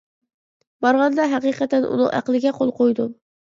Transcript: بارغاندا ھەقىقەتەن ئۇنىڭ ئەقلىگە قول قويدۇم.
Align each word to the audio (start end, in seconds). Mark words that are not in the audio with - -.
بارغاندا 0.85 1.27
ھەقىقەتەن 1.35 1.87
ئۇنىڭ 1.91 2.11
ئەقلىگە 2.21 2.57
قول 2.59 2.75
قويدۇم. 2.83 3.17